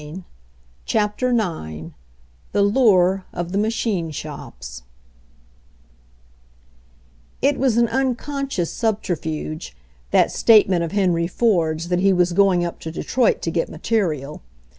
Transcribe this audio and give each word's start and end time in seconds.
1 0.01 0.09
i 0.09 0.23
CHAPTER 0.85 1.29
IX 1.29 1.91
THE 2.53 2.63
LURE 2.63 3.23
OF 3.33 3.51
THE 3.51 3.59
MACHINE 3.59 4.09
SHOPS 4.09 4.81
It 7.43 7.59
was 7.59 7.77
an 7.77 7.87
unconscious 7.87 8.71
subterfuge, 8.73 9.77
that 10.09 10.31
state 10.31 10.67
ment 10.67 10.83
of 10.83 10.91
Henry 10.93 11.27
Ford's 11.27 11.89
that 11.89 11.99
he 11.99 12.13
was 12.13 12.33
going 12.33 12.65
up 12.65 12.79
to 12.79 12.91
Detroit 12.91 13.43
to 13.43 13.51
get 13.51 13.69
material. 13.69 14.41